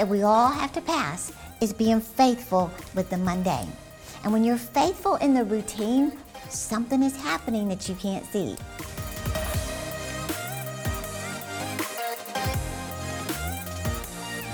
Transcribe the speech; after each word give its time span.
that 0.00 0.08
we 0.08 0.22
all 0.22 0.48
have 0.48 0.72
to 0.72 0.80
pass 0.80 1.30
is 1.60 1.74
being 1.74 2.00
faithful 2.00 2.70
with 2.94 3.10
the 3.10 3.18
mundane. 3.18 3.70
And 4.24 4.32
when 4.32 4.44
you're 4.44 4.56
faithful 4.56 5.16
in 5.16 5.34
the 5.34 5.44
routine, 5.44 6.16
something 6.48 7.02
is 7.02 7.14
happening 7.14 7.68
that 7.68 7.86
you 7.86 7.94
can't 7.96 8.24
see. 8.24 8.56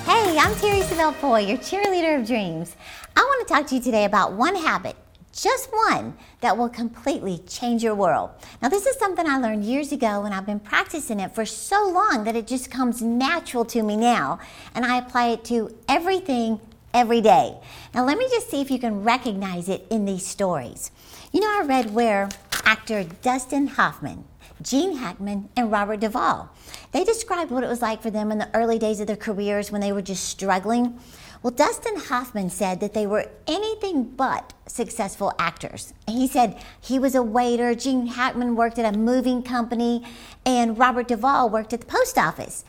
Hey, 0.05 0.37
I'm 0.37 0.53
Terry 0.57 0.81
Savelle 0.81 1.15
Foy, 1.15 1.43
your 1.43 1.59
cheerleader 1.59 2.21
of 2.21 2.27
dreams. 2.27 2.75
I 3.15 3.21
want 3.21 3.47
to 3.47 3.55
talk 3.55 3.69
to 3.69 3.77
you 3.77 3.81
today 3.81 4.05
about 4.05 4.33
one 4.33 4.57
habit, 4.57 4.97
just 5.37 5.69
one, 5.89 6.17
that 6.41 6.57
will 6.57 6.69
completely 6.69 7.39
change 7.47 7.83
your 7.83 7.95
world. 7.95 8.31
Now, 8.63 8.69
this 8.69 8.87
is 8.87 8.97
something 8.97 9.27
I 9.27 9.39
learned 9.39 9.65
years 9.65 9.93
ago, 9.93 10.25
and 10.25 10.35
I've 10.35 10.47
been 10.47 10.61
practicing 10.61 11.21
it 11.21 11.35
for 11.35 11.45
so 11.45 11.89
long 11.89 12.25
that 12.25 12.35
it 12.35 12.47
just 12.47 12.71
comes 12.71 13.03
natural 13.03 13.65
to 13.67 13.83
me 13.83 13.97
now, 13.97 14.39
and 14.75 14.85
I 14.85 14.99
apply 14.99 15.29
it 15.29 15.45
to 15.47 15.77
everything 15.89 16.61
every 16.95 17.21
day. 17.21 17.57
Now, 17.95 18.05
let 18.05 18.17
me 18.17 18.27
just 18.31 18.51
see 18.51 18.61
if 18.61 18.71
you 18.71 18.79
can 18.79 19.05
recognize 19.05 19.69
it 19.69 19.87
in 19.91 20.07
these 20.07 20.27
stories. 20.27 20.91
You 21.33 21.41
know, 21.41 21.49
I 21.49 21.65
read 21.67 21.93
where 21.93 22.29
actor 22.65 23.05
Dustin 23.23 23.67
Hoffman, 23.67 24.25
Gene 24.63 24.97
Hackman, 24.97 25.51
and 25.55 25.71
Robert 25.71 26.01
Duvall, 26.01 26.49
they 26.93 27.05
described 27.05 27.51
what 27.51 27.63
it 27.63 27.69
was 27.69 27.83
like 27.83 28.01
for 28.01 28.11
them 28.11 28.33
in 28.33 28.39
the 28.39 28.49
early 28.55 28.79
days 28.79 29.01
of 29.01 29.07
their 29.07 29.17
careers 29.17 29.71
when 29.71 29.83
they 29.83 29.93
were 29.93 30.03
just 30.03 30.25
struggling. 30.25 30.99
Well, 31.43 31.53
Dustin 31.53 31.97
Hoffman 31.97 32.51
said 32.51 32.81
that 32.81 32.95
they 32.95 33.07
were 33.07 33.31
anything 33.47 34.05
but 34.05 34.53
successful 34.67 35.33
actors. 35.39 35.93
He 36.09 36.27
said 36.27 36.59
he 36.81 36.99
was 36.99 37.15
a 37.15 37.23
waiter, 37.23 37.75
Gene 37.75 38.07
Hackman 38.07 38.57
worked 38.57 38.79
at 38.79 38.95
a 38.95 38.99
moving 38.99 39.43
company, 39.43 40.05
and 40.45 40.79
Robert 40.79 41.09
Duvall 41.09 41.51
worked 41.51 41.73
at 41.73 41.81
the 41.81 41.87
post 41.87 42.19
office. 42.19 42.65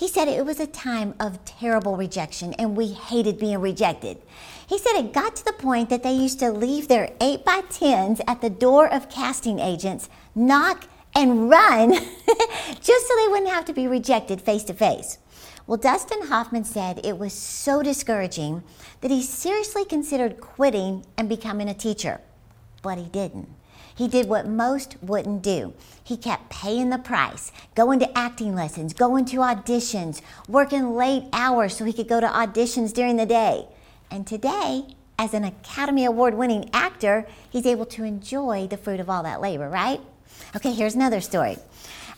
He 0.00 0.08
said 0.08 0.28
it 0.28 0.46
was 0.46 0.58
a 0.58 0.66
time 0.66 1.14
of 1.20 1.44
terrible 1.44 1.94
rejection 1.94 2.54
and 2.54 2.74
we 2.74 2.88
hated 2.88 3.38
being 3.38 3.60
rejected. 3.60 4.16
He 4.66 4.78
said 4.78 4.92
it 4.94 5.12
got 5.12 5.36
to 5.36 5.44
the 5.44 5.52
point 5.52 5.90
that 5.90 6.02
they 6.02 6.12
used 6.12 6.38
to 6.38 6.50
leave 6.50 6.88
their 6.88 7.12
8 7.20 7.44
by 7.44 7.60
10s 7.60 8.20
at 8.26 8.40
the 8.40 8.48
door 8.48 8.90
of 8.90 9.10
casting 9.10 9.58
agents, 9.58 10.08
knock 10.34 10.86
and 11.14 11.50
run 11.50 11.92
just 12.80 13.08
so 13.08 13.16
they 13.16 13.28
wouldn't 13.28 13.50
have 13.50 13.66
to 13.66 13.74
be 13.74 13.86
rejected 13.86 14.40
face 14.40 14.64
to 14.64 14.72
face. 14.72 15.18
Well, 15.70 15.76
Dustin 15.76 16.26
Hoffman 16.26 16.64
said 16.64 17.00
it 17.04 17.16
was 17.16 17.32
so 17.32 17.80
discouraging 17.80 18.64
that 19.02 19.12
he 19.12 19.22
seriously 19.22 19.84
considered 19.84 20.40
quitting 20.40 21.06
and 21.16 21.28
becoming 21.28 21.68
a 21.68 21.74
teacher, 21.74 22.20
but 22.82 22.98
he 22.98 23.04
didn't. 23.04 23.48
He 23.94 24.08
did 24.08 24.28
what 24.28 24.48
most 24.48 24.96
wouldn't 25.00 25.44
do. 25.44 25.72
He 26.02 26.16
kept 26.16 26.50
paying 26.50 26.90
the 26.90 26.98
price, 26.98 27.52
going 27.76 28.00
to 28.00 28.18
acting 28.18 28.56
lessons, 28.56 28.92
going 28.92 29.26
to 29.26 29.36
auditions, 29.36 30.22
working 30.48 30.96
late 30.96 31.26
hours 31.32 31.76
so 31.76 31.84
he 31.84 31.92
could 31.92 32.08
go 32.08 32.18
to 32.18 32.26
auditions 32.26 32.92
during 32.92 33.14
the 33.14 33.24
day. 33.24 33.68
And 34.10 34.26
today, 34.26 34.96
as 35.20 35.34
an 35.34 35.44
Academy 35.44 36.04
Award 36.04 36.34
winning 36.34 36.68
actor, 36.72 37.28
he's 37.48 37.64
able 37.64 37.86
to 37.86 38.02
enjoy 38.02 38.66
the 38.66 38.76
fruit 38.76 38.98
of 38.98 39.08
all 39.08 39.22
that 39.22 39.40
labor, 39.40 39.68
right? 39.68 40.00
Okay, 40.56 40.72
here's 40.72 40.96
another 40.96 41.20
story. 41.20 41.58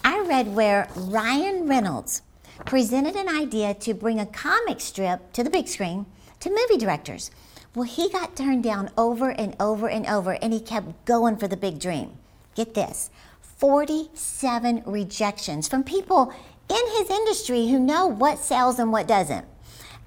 I 0.03 0.21
read 0.21 0.55
where 0.55 0.89
Ryan 0.97 1.69
Reynolds 1.69 2.23
presented 2.65 3.17
an 3.17 3.29
idea 3.29 3.75
to 3.75 3.95
bring 3.95 4.21
a 4.21 4.27
comic 4.27 4.81
strip 4.81 5.33
to 5.33 5.45
the 5.45 5.51
big 5.51 5.69
screen 5.69 6.07
to 6.41 6.51
movie 6.51 6.79
directors. 6.79 7.31
Well, 7.75 7.85
he 7.85 8.11
got 8.11 8.37
turned 8.37 8.65
down 8.65 8.91
over 8.99 9.31
and 9.31 9.57
over 9.59 9.89
and 9.89 10.07
over, 10.07 10.33
and 10.33 10.53
he 10.53 10.61
kept 10.61 11.05
going 11.05 11.37
for 11.37 11.49
the 11.49 11.57
big 11.57 11.79
dream. 11.79 12.13
Get 12.55 12.75
this 12.75 13.11
47 13.41 14.83
rejections 14.87 15.69
from 15.69 15.85
people 15.85 16.33
in 16.69 16.99
his 16.99 17.11
industry 17.11 17.69
who 17.69 17.79
know 17.79 18.07
what 18.07 18.39
sells 18.39 18.79
and 18.79 18.93
what 18.93 19.09
doesn't. 19.09 19.47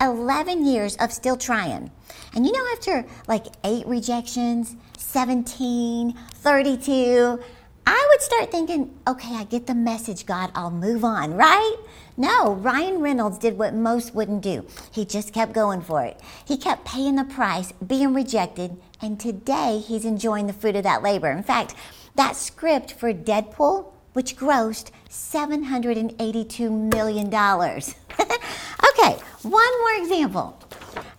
11 0.01 0.65
years 0.65 0.95
of 0.97 1.11
still 1.11 1.37
trying. 1.37 1.89
And 2.33 2.45
you 2.45 2.51
know, 2.51 2.65
after 2.73 3.05
like 3.27 3.45
eight 3.63 3.87
rejections, 3.87 4.75
17, 4.97 6.13
32, 6.13 7.39
I 7.87 8.07
would 8.09 8.21
start 8.21 8.51
thinking, 8.51 8.93
okay, 9.07 9.35
I 9.35 9.43
get 9.43 9.67
the 9.67 9.75
message, 9.75 10.25
God, 10.25 10.51
I'll 10.55 10.71
move 10.71 11.03
on, 11.05 11.35
right? 11.35 11.75
No, 12.17 12.53
Ryan 12.53 13.01
Reynolds 13.01 13.37
did 13.37 13.57
what 13.57 13.73
most 13.73 14.15
wouldn't 14.15 14.41
do. 14.41 14.65
He 14.89 15.03
just 15.03 15.33
kept 15.33 15.51
going 15.51 15.81
for 15.81 16.05
it. 16.05 16.17
He 16.47 16.55
kept 16.55 16.85
paying 16.85 17.15
the 17.17 17.25
price, 17.25 17.73
being 17.85 18.13
rejected, 18.13 18.77
and 19.01 19.19
today 19.19 19.83
he's 19.85 20.05
enjoying 20.05 20.47
the 20.47 20.53
fruit 20.53 20.77
of 20.77 20.83
that 20.83 21.03
labor. 21.03 21.29
In 21.29 21.43
fact, 21.43 21.75
that 22.15 22.37
script 22.37 22.93
for 22.93 23.13
Deadpool, 23.13 23.91
which 24.13 24.37
grossed 24.37 24.91
$782 25.09 26.93
million. 26.93 27.27
okay, 27.35 29.21
one 29.41 29.79
more 29.79 29.95
example. 30.01 30.57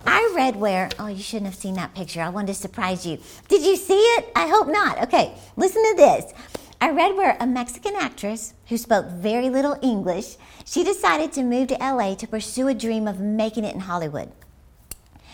I 0.06 0.32
read 0.34 0.56
where, 0.56 0.88
oh, 0.98 1.08
you 1.08 1.22
shouldn't 1.22 1.50
have 1.50 1.60
seen 1.60 1.74
that 1.74 1.94
picture. 1.94 2.22
I 2.22 2.30
wanted 2.30 2.48
to 2.48 2.54
surprise 2.54 3.04
you. 3.04 3.18
Did 3.48 3.62
you 3.62 3.76
see 3.76 3.98
it? 3.98 4.32
I 4.34 4.46
hope 4.48 4.68
not. 4.68 5.02
Okay, 5.02 5.34
listen 5.56 5.82
to 5.90 5.94
this. 5.96 6.32
I 6.78 6.90
read 6.90 7.16
where 7.16 7.38
a 7.40 7.46
Mexican 7.46 7.94
actress 7.96 8.52
who 8.66 8.76
spoke 8.76 9.06
very 9.06 9.48
little 9.48 9.78
English, 9.80 10.36
she 10.66 10.84
decided 10.84 11.32
to 11.32 11.42
move 11.42 11.68
to 11.68 11.78
LA 11.80 12.14
to 12.16 12.26
pursue 12.26 12.68
a 12.68 12.74
dream 12.74 13.08
of 13.08 13.18
making 13.18 13.64
it 13.64 13.74
in 13.74 13.80
Hollywood. 13.80 14.30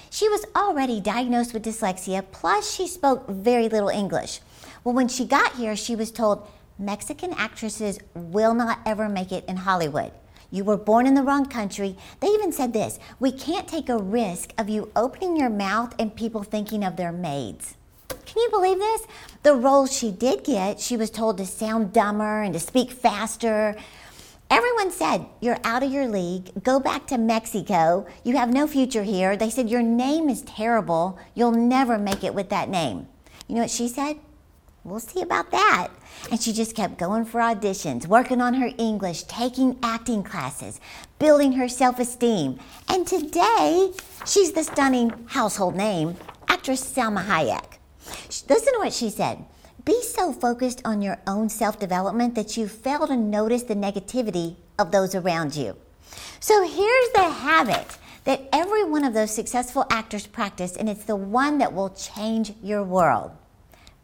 She 0.08 0.28
was 0.28 0.44
already 0.54 1.00
diagnosed 1.00 1.52
with 1.52 1.64
dyslexia, 1.64 2.22
plus 2.31 2.72
she 2.72 2.86
spoke 2.86 3.28
very 3.28 3.69
little 3.69 3.88
English. 3.88 4.41
Well, 4.84 4.94
when 4.94 5.08
she 5.08 5.25
got 5.25 5.56
here, 5.56 5.75
she 5.75 5.97
was 5.97 6.12
told 6.12 6.47
Mexican 6.78 7.32
actresses 7.32 7.98
will 8.14 8.54
not 8.54 8.78
ever 8.86 9.08
make 9.08 9.32
it 9.32 9.44
in 9.47 9.56
Hollywood. 9.56 10.12
You 10.52 10.62
were 10.62 10.76
born 10.76 11.06
in 11.06 11.14
the 11.14 11.22
wrong 11.22 11.47
country. 11.47 11.97
They 12.20 12.28
even 12.28 12.52
said 12.52 12.72
this 12.72 13.00
we 13.19 13.32
can't 13.32 13.66
take 13.66 13.88
a 13.88 13.98
risk 13.98 14.52
of 14.58 14.69
you 14.69 14.92
opening 14.94 15.36
your 15.36 15.50
mouth 15.50 15.94
and 15.98 16.14
people 16.14 16.44
thinking 16.44 16.84
of 16.84 16.97
their 16.97 17.10
maids. 17.12 17.75
Can 18.26 18.42
you 18.42 18.50
believe 18.50 18.78
this? 18.78 19.06
The 19.42 19.54
roles 19.54 19.92
she 19.96 20.10
did 20.10 20.44
get, 20.44 20.80
she 20.80 20.96
was 20.96 21.10
told 21.10 21.38
to 21.38 21.46
sound 21.46 21.92
dumber 21.92 22.42
and 22.42 22.54
to 22.54 22.60
speak 22.60 22.90
faster. 22.90 23.76
Everyone 24.50 24.90
said, 24.90 25.26
You're 25.40 25.58
out 25.64 25.82
of 25.82 25.90
your 25.90 26.06
league. 26.06 26.50
Go 26.62 26.78
back 26.78 27.06
to 27.06 27.18
Mexico. 27.18 28.06
You 28.22 28.36
have 28.36 28.52
no 28.52 28.66
future 28.66 29.02
here. 29.02 29.36
They 29.36 29.48
said, 29.48 29.70
Your 29.70 29.82
name 29.82 30.28
is 30.28 30.42
terrible. 30.42 31.18
You'll 31.34 31.52
never 31.52 31.96
make 31.96 32.22
it 32.22 32.34
with 32.34 32.50
that 32.50 32.68
name. 32.68 33.08
You 33.48 33.54
know 33.54 33.62
what 33.62 33.70
she 33.70 33.88
said? 33.88 34.18
We'll 34.84 35.00
see 35.00 35.22
about 35.22 35.50
that. 35.52 35.88
And 36.30 36.40
she 36.40 36.52
just 36.52 36.74
kept 36.74 36.98
going 36.98 37.24
for 37.24 37.40
auditions, 37.40 38.06
working 38.06 38.40
on 38.40 38.54
her 38.54 38.70
English, 38.78 39.22
taking 39.24 39.78
acting 39.82 40.22
classes, 40.22 40.80
building 41.18 41.52
her 41.52 41.68
self 41.68 41.98
esteem. 41.98 42.58
And 42.88 43.06
today, 43.06 43.92
she's 44.26 44.52
the 44.52 44.64
stunning 44.64 45.12
household 45.26 45.76
name, 45.76 46.16
actress 46.48 46.84
Salma 46.84 47.24
Hayek. 47.24 47.78
Listen 48.48 48.72
to 48.74 48.78
what 48.78 48.92
she 48.92 49.10
said. 49.10 49.44
Be 49.84 50.00
so 50.02 50.32
focused 50.32 50.80
on 50.84 51.02
your 51.02 51.18
own 51.26 51.48
self 51.48 51.78
development 51.78 52.34
that 52.36 52.56
you 52.56 52.68
fail 52.68 53.06
to 53.06 53.16
notice 53.16 53.64
the 53.64 53.74
negativity 53.74 54.56
of 54.78 54.92
those 54.92 55.14
around 55.14 55.56
you. 55.56 55.76
So 56.40 56.62
here's 56.62 57.08
the 57.14 57.28
habit 57.28 57.98
that 58.24 58.48
every 58.52 58.84
one 58.84 59.04
of 59.04 59.14
those 59.14 59.34
successful 59.34 59.86
actors 59.90 60.26
practice, 60.26 60.76
and 60.76 60.88
it's 60.88 61.04
the 61.04 61.16
one 61.16 61.58
that 61.58 61.72
will 61.72 61.90
change 61.90 62.52
your 62.62 62.84
world. 62.84 63.32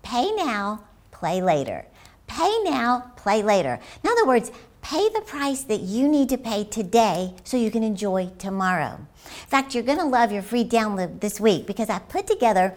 Pay 0.02 0.32
now, 0.32 0.84
play 1.12 1.40
later. 1.40 1.84
Pay 2.26 2.62
now, 2.64 3.12
play 3.16 3.42
later. 3.42 3.78
In 4.02 4.10
other 4.10 4.26
words, 4.26 4.50
pay 4.82 5.08
the 5.10 5.20
price 5.20 5.62
that 5.64 5.80
you 5.80 6.08
need 6.08 6.28
to 6.30 6.38
pay 6.38 6.64
today 6.64 7.34
so 7.44 7.56
you 7.56 7.70
can 7.70 7.82
enjoy 7.82 8.30
tomorrow. 8.38 8.94
In 8.96 9.48
fact, 9.48 9.74
you're 9.74 9.84
going 9.84 9.98
to 9.98 10.04
love 10.04 10.32
your 10.32 10.42
free 10.42 10.64
download 10.64 11.20
this 11.20 11.40
week 11.40 11.66
because 11.66 11.90
I 11.90 11.98
put 11.98 12.26
together 12.26 12.74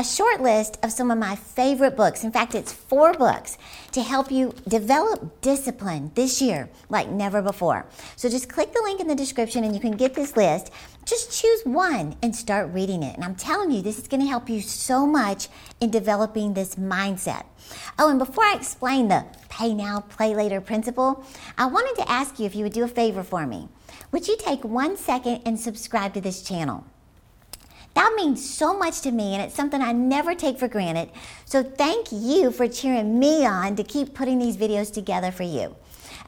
a 0.00 0.04
short 0.04 0.40
list 0.40 0.78
of 0.82 0.90
some 0.90 1.10
of 1.10 1.18
my 1.18 1.36
favorite 1.36 1.94
books. 1.94 2.24
In 2.24 2.32
fact, 2.32 2.54
it's 2.54 2.72
four 2.72 3.12
books 3.12 3.58
to 3.92 4.00
help 4.00 4.30
you 4.30 4.54
develop 4.66 5.42
discipline 5.42 6.10
this 6.14 6.40
year 6.40 6.70
like 6.88 7.10
never 7.10 7.42
before. 7.42 7.84
So 8.16 8.30
just 8.30 8.48
click 8.48 8.72
the 8.72 8.80
link 8.82 9.02
in 9.02 9.08
the 9.08 9.14
description 9.14 9.62
and 9.62 9.74
you 9.74 9.80
can 9.80 9.98
get 9.98 10.14
this 10.14 10.38
list. 10.38 10.70
Just 11.04 11.38
choose 11.38 11.60
one 11.64 12.16
and 12.22 12.34
start 12.34 12.72
reading 12.72 13.02
it. 13.02 13.14
And 13.14 13.22
I'm 13.22 13.34
telling 13.34 13.70
you, 13.70 13.82
this 13.82 13.98
is 13.98 14.08
going 14.08 14.22
to 14.22 14.26
help 14.26 14.48
you 14.48 14.62
so 14.62 15.04
much 15.04 15.48
in 15.82 15.90
developing 15.90 16.54
this 16.54 16.76
mindset. 16.76 17.44
Oh, 17.98 18.08
and 18.08 18.18
before 18.18 18.44
I 18.44 18.54
explain 18.54 19.08
the 19.08 19.26
pay 19.50 19.74
now, 19.74 20.00
play 20.00 20.34
later 20.34 20.62
principle, 20.62 21.26
I 21.58 21.66
wanted 21.66 22.00
to 22.00 22.10
ask 22.10 22.38
you 22.38 22.46
if 22.46 22.54
you 22.54 22.64
would 22.64 22.72
do 22.72 22.84
a 22.84 22.88
favor 22.88 23.22
for 23.22 23.46
me. 23.46 23.68
Would 24.12 24.28
you 24.28 24.38
take 24.38 24.64
one 24.64 24.96
second 24.96 25.42
and 25.44 25.60
subscribe 25.60 26.14
to 26.14 26.22
this 26.22 26.42
channel? 26.42 26.86
That 27.94 28.14
means 28.16 28.48
so 28.48 28.76
much 28.76 29.00
to 29.02 29.10
me, 29.10 29.34
and 29.34 29.42
it's 29.42 29.54
something 29.54 29.82
I 29.82 29.92
never 29.92 30.34
take 30.34 30.58
for 30.58 30.68
granted. 30.68 31.10
So, 31.44 31.62
thank 31.62 32.08
you 32.12 32.50
for 32.50 32.68
cheering 32.68 33.18
me 33.18 33.44
on 33.44 33.76
to 33.76 33.84
keep 33.84 34.14
putting 34.14 34.38
these 34.38 34.56
videos 34.56 34.92
together 34.92 35.32
for 35.32 35.42
you. 35.42 35.76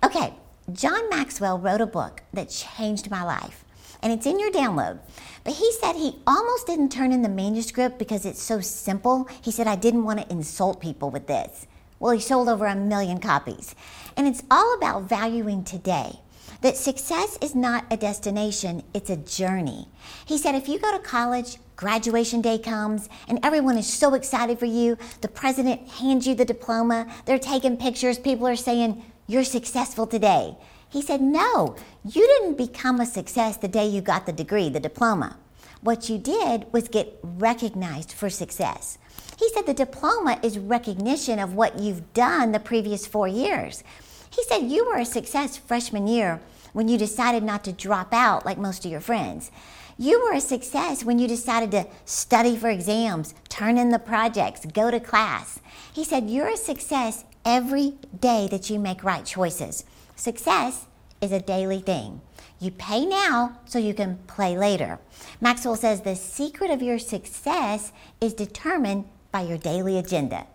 Okay, 0.05 0.35
John 0.73 1.09
Maxwell 1.09 1.59
wrote 1.59 1.81
a 1.81 1.87
book 1.87 2.23
that 2.33 2.49
changed 2.49 3.11
my 3.11 3.23
life, 3.23 3.65
and 4.03 4.13
it's 4.13 4.27
in 4.27 4.41
your 4.41 4.51
download. 4.51 4.99
But 5.45 5.55
he 5.55 5.73
said 5.73 5.95
he 5.95 6.19
almost 6.27 6.67
didn't 6.67 6.91
turn 6.91 7.13
in 7.13 7.23
the 7.23 7.29
manuscript 7.29 7.99
because 7.99 8.27
it's 8.27 8.43
so 8.43 8.61
simple. 8.61 9.29
He 9.43 9.51
said, 9.51 9.67
I 9.67 9.77
didn't 9.77 10.05
want 10.05 10.21
to 10.21 10.31
insult 10.31 10.81
people 10.81 11.11
with 11.11 11.27
this. 11.27 11.67
Well, 11.99 12.13
he 12.13 12.21
sold 12.21 12.49
over 12.49 12.67
a 12.67 12.75
million 12.75 13.19
copies. 13.19 13.77
And 14.17 14.27
it's 14.27 14.43
all 14.51 14.75
about 14.75 15.09
valuing 15.09 15.63
today. 15.63 16.19
That 16.63 16.77
success 16.77 17.37
is 17.41 17.57
not 17.57 17.85
a 17.91 17.97
destination, 17.97 18.85
it's 18.95 19.11
a 19.11 19.17
journey. 19.17 19.89
He 20.25 20.39
said, 20.39 20.55
if 20.55 20.69
you 20.69 20.79
go 20.79 20.93
to 20.93 21.03
college, 21.03 21.59
graduation 21.75 22.41
day 22.41 22.57
comes, 22.57 23.09
and 23.27 23.41
everyone 23.43 23.77
is 23.77 23.93
so 23.93 24.15
excited 24.15 24.61
for 24.61 24.67
you, 24.67 24.97
the 25.21 25.29
president 25.29 25.89
hands 25.89 26.27
you 26.27 26.37
the 26.37 26.45
diploma, 26.45 27.13
they're 27.27 27.39
taking 27.39 27.77
pictures, 27.77 28.19
people 28.19 28.47
are 28.47 28.57
saying, 28.57 29.05
You're 29.27 29.45
successful 29.45 30.07
today. 30.07 30.57
He 30.89 31.03
said, 31.03 31.21
No, 31.21 31.75
you 32.05 32.27
didn't 32.27 32.59
become 32.59 33.01
a 33.01 33.07
success 33.07 33.57
the 33.57 33.67
day 33.67 33.89
you 33.89 34.01
got 34.01 34.27
the 34.27 34.33
degree, 34.33 34.69
the 34.69 34.79
diploma. 34.79 35.37
What 35.81 36.09
you 36.09 36.17
did 36.17 36.73
was 36.73 36.87
get 36.87 37.19
recognized 37.25 38.13
for 38.13 38.31
success. 38.31 38.99
He 39.37 39.49
said 39.49 39.67
the 39.67 39.75
diploma 39.75 40.39
is 40.45 40.59
recognition 40.59 41.41
of 41.41 41.55
what 41.55 41.81
you've 41.81 42.15
done 42.15 42.53
the 42.53 42.61
previous 42.61 43.05
four 43.05 43.27
years. 43.27 43.83
He 44.31 44.45
said 44.45 44.71
you 44.71 44.87
were 44.87 44.99
a 44.99 45.05
success 45.05 45.57
freshman 45.57 46.07
year 46.07 46.41
when 46.73 46.89
you 46.89 46.99
decided 46.99 47.43
not 47.43 47.65
to 47.65 47.73
drop 47.73 48.13
out 48.13 48.47
like 48.47 48.59
most 48.59 48.85
of 48.85 48.91
your 48.91 49.01
friends. 49.01 49.51
You 49.99 50.23
were 50.23 50.33
a 50.33 50.41
success 50.41 51.05
when 51.05 51.19
you 51.19 51.29
decided 51.29 51.71
to 51.73 51.87
study 52.05 52.57
for 52.57 52.71
exams, 52.71 53.35
turn 53.49 53.79
in 53.79 53.91
the 53.91 53.99
projects, 53.99 54.65
go 54.67 54.91
to 54.91 54.99
class. 54.99 55.61
He 55.93 56.05
said 56.05 56.31
you're 56.31 56.49
a 56.49 56.57
success 56.57 57.25
every 57.45 57.99
day 58.19 58.49
that 58.51 58.71
you 58.71 58.79
make 58.79 59.05
right 59.05 59.25
choices. 59.25 59.85
Success 60.17 60.87
is 61.21 61.33
a 61.33 61.41
daily 61.41 61.81
thing. 61.81 62.21
You 62.59 62.71
pay 62.71 63.05
now 63.05 63.59
so 63.65 63.79
you 63.79 63.93
can 63.93 64.19
play 64.27 64.57
later. 64.57 64.99
Maxwell 65.41 65.77
says 65.77 66.01
the 66.01 66.17
secret 66.17 66.71
of 66.71 66.83
your 66.83 66.99
success 66.99 67.93
is 68.21 68.35
determined 68.35 69.05
by 69.31 69.43
your 69.43 69.59
daily 69.59 69.99
agenda. 69.99 70.47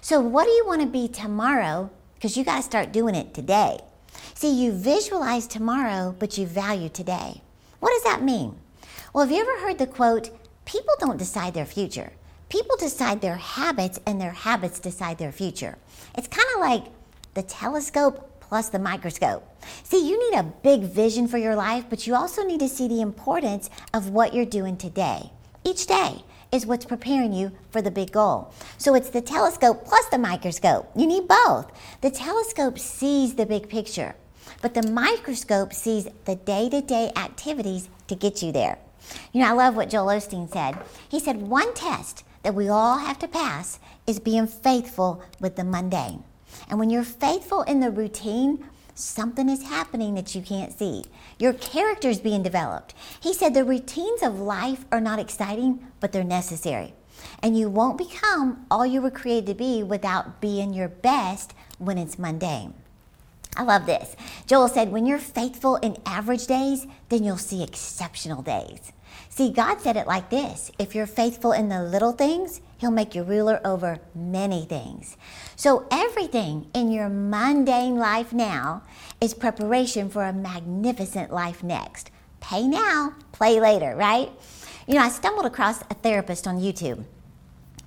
So, 0.00 0.20
what 0.20 0.44
do 0.44 0.50
you 0.50 0.66
want 0.66 0.80
to 0.80 0.86
be 0.86 1.08
tomorrow 1.08 1.90
because 2.22 2.36
you 2.36 2.44
got 2.44 2.58
to 2.58 2.62
start 2.62 2.92
doing 2.92 3.16
it 3.16 3.34
today. 3.34 3.80
See, 4.42 4.60
you 4.60 4.72
visualize 4.72 5.46
tomorrow, 5.46 6.16
but 6.18 6.36
you 6.36 6.48
value 6.48 6.88
today. 6.88 7.42
What 7.78 7.90
does 7.90 8.02
that 8.02 8.24
mean? 8.24 8.56
Well, 9.14 9.24
have 9.24 9.30
you 9.30 9.40
ever 9.40 9.60
heard 9.60 9.78
the 9.78 9.86
quote, 9.86 10.30
people 10.64 10.96
don't 10.98 11.16
decide 11.16 11.54
their 11.54 11.64
future? 11.64 12.12
People 12.48 12.76
decide 12.76 13.20
their 13.20 13.36
habits, 13.36 14.00
and 14.04 14.20
their 14.20 14.32
habits 14.32 14.80
decide 14.80 15.18
their 15.18 15.30
future. 15.30 15.78
It's 16.18 16.26
kind 16.26 16.48
of 16.56 16.60
like 16.60 16.86
the 17.34 17.44
telescope 17.44 18.40
plus 18.40 18.68
the 18.68 18.80
microscope. 18.80 19.48
See, 19.84 20.08
you 20.08 20.18
need 20.18 20.36
a 20.36 20.42
big 20.42 20.80
vision 20.80 21.28
for 21.28 21.38
your 21.38 21.54
life, 21.54 21.84
but 21.88 22.08
you 22.08 22.16
also 22.16 22.42
need 22.42 22.58
to 22.58 22.68
see 22.68 22.88
the 22.88 23.00
importance 23.00 23.70
of 23.94 24.10
what 24.10 24.34
you're 24.34 24.44
doing 24.44 24.76
today, 24.76 25.30
each 25.62 25.86
day 25.86 26.24
is 26.50 26.66
what's 26.66 26.84
preparing 26.84 27.32
you 27.32 27.52
for 27.70 27.80
the 27.80 27.90
big 27.92 28.10
goal. 28.10 28.52
So 28.76 28.94
it's 28.94 29.10
the 29.10 29.22
telescope 29.22 29.86
plus 29.86 30.06
the 30.06 30.18
microscope. 30.18 30.90
You 30.96 31.06
need 31.06 31.28
both. 31.28 31.70
The 32.00 32.10
telescope 32.10 32.78
sees 32.78 33.36
the 33.36 33.46
big 33.46 33.68
picture, 33.68 34.14
but 34.60 34.74
the 34.74 34.88
microscope 34.88 35.72
sees 35.72 36.08
the 36.24 36.36
day 36.36 36.68
to 36.68 36.80
day 36.80 37.12
activities 37.16 37.88
to 38.08 38.14
get 38.14 38.42
you 38.42 38.52
there. 38.52 38.78
You 39.32 39.40
know, 39.40 39.48
I 39.48 39.52
love 39.52 39.76
what 39.76 39.90
Joel 39.90 40.06
Osteen 40.06 40.52
said. 40.52 40.78
He 41.08 41.20
said, 41.20 41.36
one 41.36 41.74
test 41.74 42.24
that 42.42 42.54
we 42.54 42.68
all 42.68 42.98
have 42.98 43.18
to 43.20 43.28
pass 43.28 43.78
is 44.06 44.20
being 44.20 44.46
faithful 44.46 45.22
with 45.40 45.56
the 45.56 45.64
mundane. 45.64 46.24
And 46.68 46.78
when 46.78 46.90
you're 46.90 47.04
faithful 47.04 47.62
in 47.62 47.80
the 47.80 47.90
routine, 47.90 48.64
something 48.94 49.48
is 49.48 49.62
happening 49.62 50.14
that 50.14 50.34
you 50.34 50.42
can't 50.42 50.76
see. 50.76 51.04
Your 51.38 51.52
character 51.52 52.08
is 52.08 52.20
being 52.20 52.42
developed. 52.42 52.94
He 53.20 53.32
said 53.32 53.54
the 53.54 53.64
routines 53.64 54.22
of 54.22 54.38
life 54.38 54.84
are 54.92 55.00
not 55.00 55.18
exciting, 55.18 55.86
but 56.00 56.12
they're 56.12 56.24
necessary. 56.24 56.94
And 57.42 57.56
you 57.58 57.68
won't 57.68 57.98
become 57.98 58.66
all 58.70 58.84
you 58.84 59.00
were 59.00 59.10
created 59.10 59.46
to 59.46 59.54
be 59.54 59.82
without 59.82 60.40
being 60.40 60.72
your 60.72 60.88
best 60.88 61.54
when 61.78 61.98
it's 61.98 62.18
mundane. 62.18 62.74
I 63.56 63.64
love 63.64 63.86
this. 63.86 64.16
Joel 64.46 64.68
said, 64.68 64.90
when 64.90 65.06
you're 65.06 65.18
faithful 65.18 65.76
in 65.76 65.98
average 66.06 66.46
days, 66.46 66.86
then 67.10 67.22
you'll 67.22 67.36
see 67.36 67.62
exceptional 67.62 68.42
days. 68.42 68.92
See, 69.28 69.50
God 69.50 69.80
said 69.80 69.96
it 69.96 70.06
like 70.06 70.30
this 70.30 70.70
if 70.78 70.94
you're 70.94 71.06
faithful 71.06 71.52
in 71.52 71.68
the 71.68 71.82
little 71.82 72.12
things, 72.12 72.60
He'll 72.78 72.90
make 72.90 73.14
you 73.14 73.22
ruler 73.22 73.60
over 73.64 74.00
many 74.14 74.64
things. 74.64 75.16
So, 75.54 75.86
everything 75.90 76.66
in 76.74 76.90
your 76.90 77.08
mundane 77.08 77.96
life 77.96 78.32
now 78.32 78.82
is 79.20 79.34
preparation 79.34 80.10
for 80.10 80.24
a 80.24 80.32
magnificent 80.32 81.32
life 81.32 81.62
next. 81.62 82.10
Pay 82.40 82.66
now, 82.66 83.14
play 83.32 83.60
later, 83.60 83.94
right? 83.96 84.30
You 84.86 84.94
know, 84.94 85.02
I 85.02 85.08
stumbled 85.08 85.46
across 85.46 85.80
a 85.82 85.94
therapist 85.94 86.46
on 86.46 86.58
YouTube. 86.58 87.04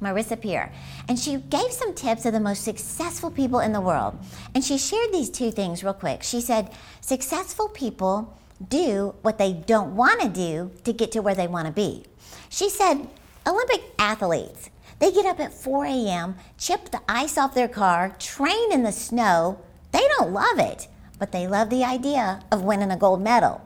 Marissa 0.02 0.40
Peer, 0.40 0.72
and 1.08 1.18
she 1.18 1.38
gave 1.38 1.72
some 1.72 1.94
tips 1.94 2.26
of 2.26 2.34
the 2.34 2.40
most 2.40 2.64
successful 2.64 3.32
people 3.32 3.60
in 3.60 3.72
the 3.72 3.82
world. 3.82 4.18
And 4.54 4.64
she 4.64 4.78
shared 4.78 5.12
these 5.12 5.30
two 5.30 5.52
things 5.52 5.84
real 5.84 5.94
quick. 5.94 6.22
She 6.24 6.42
said, 6.42 6.72
Successful 7.02 7.70
people 7.70 8.38
do 8.70 9.16
what 9.22 9.38
they 9.38 9.54
don't 9.54 9.96
want 9.96 10.22
to 10.22 10.30
do 10.30 10.72
to 10.84 10.94
get 10.94 11.12
to 11.14 11.22
where 11.22 11.36
they 11.36 11.48
want 11.48 11.68
to 11.68 11.74
be. 11.74 12.06
She 12.50 12.70
said, 12.70 13.08
Olympic 13.48 13.84
athletes, 14.00 14.70
they 15.00 15.12
get 15.12 15.26
up 15.26 15.40
at 15.40 15.54
4 15.54 15.86
a.m., 15.86 16.36
chip 16.58 16.92
the 16.92 17.02
ice 17.08 17.38
off 17.38 17.54
their 17.54 17.68
car, 17.68 18.16
train 18.20 18.72
in 18.72 18.84
the 18.84 18.92
snow. 18.92 19.60
They 19.92 20.06
don't 20.18 20.32
love 20.32 20.60
it, 20.60 20.88
but 21.20 21.32
they 21.32 21.48
love 21.48 21.70
the 21.70 21.84
idea 21.84 22.42
of 22.52 22.64
winning 22.64 22.92
a 22.92 22.98
gold 22.98 23.22
medal. 23.22 23.62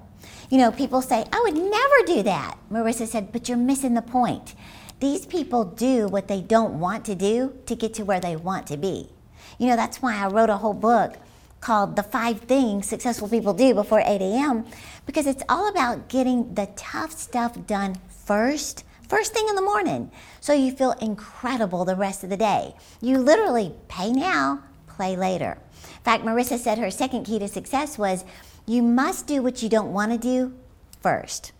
You 0.49 0.57
know, 0.57 0.71
people 0.71 1.01
say, 1.01 1.25
I 1.31 1.41
would 1.41 1.55
never 1.55 1.95
do 2.05 2.23
that. 2.23 2.57
Marissa 2.71 3.07
said, 3.07 3.31
but 3.31 3.47
you're 3.47 3.57
missing 3.57 3.93
the 3.93 4.01
point. 4.01 4.55
These 4.99 5.25
people 5.25 5.63
do 5.63 6.07
what 6.07 6.27
they 6.27 6.41
don't 6.41 6.79
want 6.79 7.05
to 7.05 7.15
do 7.15 7.57
to 7.67 7.75
get 7.75 7.93
to 7.95 8.03
where 8.03 8.19
they 8.19 8.35
want 8.35 8.67
to 8.67 8.77
be. 8.77 9.09
You 9.57 9.67
know, 9.67 9.77
that's 9.77 10.01
why 10.01 10.17
I 10.17 10.27
wrote 10.27 10.49
a 10.49 10.57
whole 10.57 10.73
book 10.73 11.17
called 11.61 11.95
The 11.95 12.03
Five 12.03 12.41
Things 12.41 12.87
Successful 12.87 13.29
People 13.29 13.53
Do 13.53 13.73
Before 13.73 14.01
8 14.01 14.21
a.m. 14.21 14.65
because 15.05 15.25
it's 15.25 15.43
all 15.47 15.69
about 15.69 16.09
getting 16.09 16.53
the 16.53 16.67
tough 16.75 17.11
stuff 17.11 17.65
done 17.65 17.95
first, 18.09 18.83
first 19.07 19.33
thing 19.33 19.47
in 19.47 19.55
the 19.55 19.61
morning, 19.61 20.11
so 20.41 20.53
you 20.53 20.71
feel 20.71 20.91
incredible 20.93 21.85
the 21.85 21.95
rest 21.95 22.23
of 22.23 22.29
the 22.29 22.37
day. 22.37 22.75
You 23.01 23.19
literally 23.19 23.73
pay 23.87 24.11
now, 24.11 24.63
play 24.87 25.15
later. 25.15 25.57
In 25.83 26.03
fact, 26.03 26.25
Marissa 26.25 26.57
said 26.57 26.77
her 26.77 26.91
second 26.91 27.23
key 27.23 27.39
to 27.39 27.47
success 27.47 27.97
was 27.97 28.25
you 28.65 28.83
must 28.83 29.27
do 29.27 29.41
what 29.41 29.63
you 29.63 29.69
don't 29.69 29.93
want 29.93 30.11
to 30.11 30.17
do 30.17 30.53
first. 31.01 31.53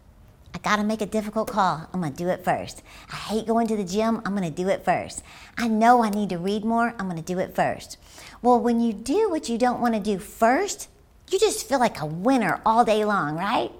I 0.54 0.58
gotta 0.58 0.84
make 0.84 1.02
a 1.02 1.06
difficult 1.06 1.50
call. 1.50 1.88
I'm 1.94 2.02
gonna 2.02 2.14
do 2.14 2.30
it 2.30 2.44
first. 2.44 2.82
I 3.12 3.16
hate 3.16 3.48
going 3.48 3.68
to 3.68 3.78
the 3.78 3.84
gym. 3.84 4.22
I'm 4.26 4.34
gonna 4.34 4.50
do 4.50 4.68
it 4.70 4.84
first. 4.84 5.24
I 5.58 5.68
know 5.68 6.04
I 6.04 6.10
need 6.10 6.30
to 6.30 6.38
read 6.38 6.66
more. 6.66 6.96
I'm 6.98 7.08
gonna 7.08 7.22
do 7.22 7.40
it 7.40 7.56
first. 7.56 7.98
Well, 8.42 8.60
when 8.60 8.80
you 8.80 8.94
do 8.94 9.30
what 9.30 9.50
you 9.50 9.58
don't 9.58 9.82
wanna 9.82 10.00
do 10.00 10.18
first, 10.18 10.90
you 11.30 11.40
just 11.40 11.68
feel 11.68 11.80
like 11.80 12.02
a 12.02 12.06
winner 12.06 12.62
all 12.66 12.84
day 12.84 13.06
long, 13.06 13.36
right? 13.36 13.72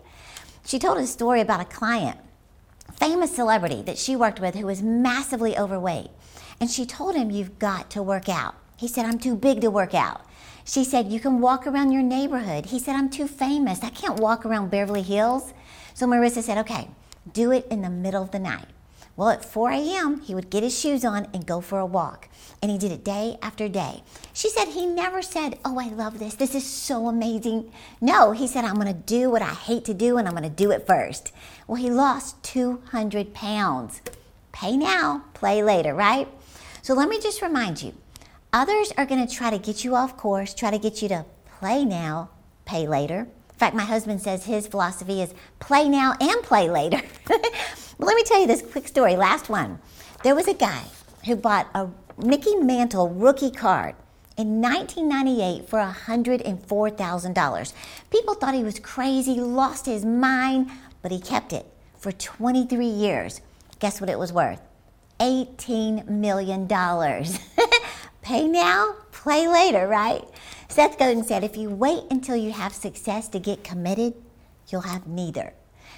She 0.66 0.78
told 0.78 1.00
a 1.00 1.08
story 1.08 1.42
about 1.42 1.62
a 1.62 1.66
client, 1.66 2.20
famous 3.00 3.36
celebrity 3.36 3.82
that 3.84 3.98
she 3.98 4.16
worked 4.16 4.40
with 4.40 4.56
who 4.56 4.68
was 4.68 4.84
massively 4.84 5.58
overweight. 5.58 6.12
And 6.60 6.70
she 6.70 6.86
told 6.86 7.16
him, 7.16 7.32
You've 7.32 7.58
got 7.58 7.90
to 7.92 8.04
work 8.04 8.30
out. 8.30 8.56
He 8.78 8.88
said, 8.88 9.06
I'm 9.06 9.18
too 9.20 9.36
big 9.36 9.62
to 9.62 9.72
work 9.72 9.94
out. 9.94 10.22
She 10.66 10.84
said, 10.84 11.12
You 11.12 11.20
can 11.20 11.42
walk 11.42 11.66
around 11.66 11.92
your 11.92 12.04
neighborhood. 12.04 12.68
He 12.68 12.80
said, 12.80 12.96
I'm 12.96 13.10
too 13.10 13.28
famous. 13.28 13.84
I 13.84 13.90
can't 13.90 14.20
walk 14.20 14.46
around 14.46 14.70
Beverly 14.70 15.02
Hills. 15.02 15.54
So 16.00 16.08
Marissa 16.08 16.42
said, 16.42 16.58
okay, 16.60 16.88
do 17.34 17.52
it 17.52 17.68
in 17.70 17.82
the 17.82 17.90
middle 17.90 18.24
of 18.24 18.32
the 18.32 18.40
night. 18.40 18.68
Well, 19.18 19.28
at 19.28 19.44
4 19.44 19.72
a.m., 19.72 20.22
he 20.22 20.34
would 20.34 20.50
get 20.50 20.64
his 20.64 20.80
shoes 20.80 21.04
on 21.04 21.28
and 21.34 21.46
go 21.46 21.60
for 21.60 21.78
a 21.78 21.86
walk. 21.86 22.30
And 22.62 22.72
he 22.72 22.78
did 22.78 22.94
it 22.94 23.04
day 23.04 23.38
after 23.42 23.68
day. 23.68 24.04
She 24.32 24.50
said 24.50 24.70
he 24.70 24.86
never 24.86 25.22
said, 25.22 25.60
Oh, 25.66 25.78
I 25.78 25.90
love 25.90 26.20
this. 26.20 26.36
This 26.36 26.56
is 26.56 26.66
so 26.66 27.10
amazing. 27.10 27.74
No, 28.00 28.32
he 28.32 28.48
said, 28.48 28.64
I'm 28.64 28.76
going 28.76 28.88
to 28.88 28.94
do 28.94 29.30
what 29.30 29.42
I 29.42 29.54
hate 29.54 29.84
to 29.86 29.94
do 29.94 30.18
and 30.18 30.26
I'm 30.26 30.36
going 30.36 30.44
to 30.44 30.50
do 30.50 30.72
it 30.72 30.88
first. 30.88 31.34
Well, 31.68 31.76
he 31.76 31.90
lost 31.90 32.42
200 32.44 33.34
pounds. 33.34 34.02
Pay 34.54 34.78
now, 34.78 35.26
play 35.34 35.62
later, 35.62 35.94
right? 35.94 36.30
So 36.82 36.94
let 36.94 37.10
me 37.10 37.20
just 37.20 37.42
remind 37.42 37.84
you 37.84 37.94
others 38.54 38.94
are 38.98 39.06
going 39.06 39.28
to 39.28 39.36
try 39.36 39.50
to 39.50 39.60
get 39.60 39.84
you 39.84 39.96
off 39.96 40.16
course, 40.16 40.54
try 40.54 40.72
to 40.72 40.80
get 40.80 41.02
you 41.02 41.10
to 41.10 41.26
play 41.60 41.84
now, 41.84 42.30
pay 42.64 42.88
later. 42.88 43.28
Fact, 43.60 43.76
my 43.76 43.84
husband 43.84 44.22
says 44.22 44.46
his 44.46 44.68
philosophy 44.68 45.22
is 45.22 45.34
play 45.60 45.90
now 45.90 46.16
and 46.22 46.42
play 46.44 46.70
later. 46.70 47.02
let 48.00 48.16
me 48.16 48.24
tell 48.24 48.40
you 48.40 48.48
this 48.48 48.62
quick 48.62 48.88
story. 48.88 49.18
Last 49.18 49.50
one. 49.50 49.80
There 50.24 50.34
was 50.34 50.48
a 50.48 50.54
guy 50.54 50.86
who 51.26 51.36
bought 51.36 51.68
a 51.76 51.90
Mickey 52.18 52.56
Mantle 52.56 53.10
rookie 53.10 53.52
card 53.52 53.96
in 54.38 54.62
1998 54.62 55.68
for 55.68 55.80
$104,000. 55.80 57.74
People 58.10 58.34
thought 58.36 58.54
he 58.54 58.64
was 58.64 58.80
crazy, 58.80 59.42
lost 59.42 59.86
his 59.86 60.06
mind, 60.06 60.72
but 61.02 61.12
he 61.12 61.20
kept 61.20 61.52
it 61.52 61.66
for 61.98 62.14
23 62.14 62.86
years. 62.86 63.42
Guess 63.80 64.00
what 64.00 64.10
it 64.10 64.18
was 64.18 64.32
worth? 64.32 64.62
$18 65.20 66.08
million. 66.08 66.66
Pay 68.22 68.48
now, 68.48 68.96
play 69.12 69.50
later, 69.50 69.86
right? 69.86 70.24
Seth 70.70 71.00
Godin 71.00 71.24
said, 71.24 71.44
if 71.44 71.58
you 71.58 71.70
wait 71.70 72.04
until 72.12 72.36
you 72.36 72.52
have 72.52 72.74
success 72.74 73.28
to 73.30 73.40
get 73.40 73.64
committed, 73.64 74.14
you'll 74.68 74.82
have 74.82 75.08
neither. 75.08 75.54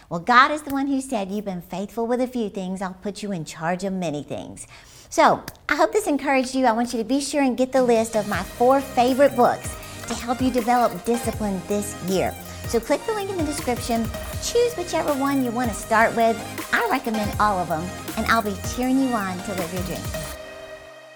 Well, 0.09 0.21
God 0.21 0.49
is 0.49 0.61
the 0.61 0.71
one 0.71 0.87
who 0.87 1.01
said, 1.01 1.29
You've 1.29 1.45
been 1.45 1.61
faithful 1.61 2.07
with 2.07 2.21
a 2.21 2.27
few 2.27 2.49
things, 2.49 2.81
I'll 2.81 2.93
put 2.93 3.21
you 3.21 3.33
in 3.33 3.43
charge 3.43 3.83
of 3.83 3.91
many 3.91 4.23
things. 4.23 4.67
So, 5.09 5.43
I 5.67 5.75
hope 5.75 5.91
this 5.91 6.07
encouraged 6.07 6.55
you. 6.55 6.65
I 6.65 6.71
want 6.71 6.93
you 6.93 6.99
to 6.99 7.05
be 7.05 7.19
sure 7.19 7.43
and 7.43 7.57
get 7.57 7.73
the 7.73 7.83
list 7.83 8.15
of 8.15 8.29
my 8.29 8.41
four 8.41 8.79
favorite 8.79 9.35
books 9.35 9.75
to 10.07 10.13
help 10.13 10.41
you 10.41 10.49
develop 10.49 11.03
discipline 11.03 11.61
this 11.67 12.01
year. 12.05 12.33
So 12.67 12.79
click 12.79 13.05
the 13.05 13.13
link 13.13 13.29
in 13.29 13.37
the 13.37 13.43
description, 13.43 14.05
choose 14.41 14.73
whichever 14.75 15.13
one 15.13 15.43
you 15.43 15.51
want 15.51 15.69
to 15.69 15.75
start 15.75 16.15
with. 16.15 16.37
I 16.73 16.87
recommend 16.89 17.31
all 17.39 17.59
of 17.59 17.67
them, 17.67 17.83
and 18.15 18.25
I'll 18.27 18.41
be 18.41 18.55
cheering 18.73 19.01
you 19.01 19.13
on 19.13 19.37
to 19.43 19.53
live 19.53 19.73
your 19.73 19.83
dream. 19.83 20.20